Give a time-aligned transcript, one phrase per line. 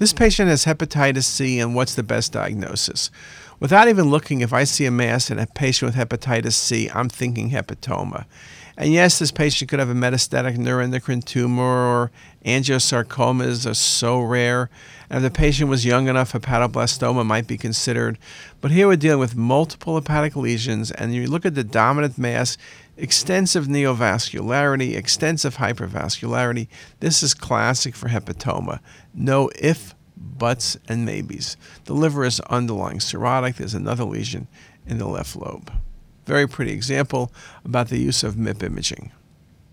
[0.00, 3.10] This patient has hepatitis C, and what's the best diagnosis?
[3.60, 7.10] Without even looking, if I see a mass in a patient with hepatitis C, I'm
[7.10, 8.24] thinking hepatoma.
[8.78, 12.10] And yes, this patient could have a metastatic neuroendocrine tumor or
[12.46, 14.70] angiosarcomas are so rare.
[15.10, 18.18] And if the patient was young enough, hepatoblastoma might be considered.
[18.62, 22.56] But here we're dealing with multiple hepatic lesions, and you look at the dominant mass,
[22.96, 26.68] extensive neovascularity, extensive hypervascularity.
[27.00, 28.80] This is classic for hepatoma.
[29.12, 31.56] No if, buts, and maybes.
[31.86, 33.56] The liver is underlying cirrhotic.
[33.56, 34.48] There's another lesion
[34.86, 35.72] in the left lobe.
[36.26, 37.32] Very pretty example
[37.64, 39.12] about the use of MIP imaging.